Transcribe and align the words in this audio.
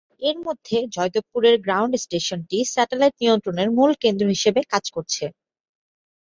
এর 0.21 0.37
মধ্যে 0.45 0.77
জয়দেবপুরের 0.95 1.55
ground 1.65 1.93
স্টেশনটিই 1.97 2.69
satellite 2.73 3.15
নিয়ন্ত্রণের 3.21 3.69
মূল 3.77 3.91
কেন্দ্র 4.03 4.25
হিসেবে 4.33 4.61
কাজ 4.71 4.85
করছে। 4.95 5.23